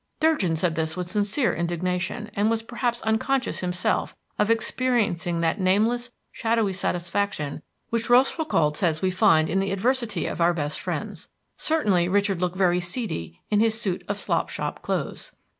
Durgin 0.19 0.55
said 0.55 0.73
this 0.73 0.97
with 0.97 1.11
sincere 1.11 1.53
indignation, 1.53 2.31
and 2.33 2.49
was 2.49 2.63
perhaps 2.63 3.03
unconscious 3.03 3.59
himself 3.59 4.15
of 4.39 4.49
experiencing 4.49 5.41
that 5.41 5.59
nameless, 5.61 6.09
shadowy 6.31 6.73
satisfaction 6.73 7.61
which 7.91 8.09
Rochefoucauld 8.09 8.75
says 8.75 9.03
we 9.03 9.11
find 9.11 9.47
in 9.47 9.59
the 9.59 9.71
adversity 9.71 10.25
of 10.25 10.41
our 10.41 10.55
best 10.55 10.79
friends. 10.79 11.29
Certainly 11.55 12.07
Richard 12.09 12.41
looked 12.41 12.57
very 12.57 12.79
seedy 12.79 13.41
in 13.51 13.59
his 13.59 13.79
suit 13.79 14.03
of 14.07 14.19
slop 14.19 14.49
shop 14.49 14.81
clothes. 14.81 15.33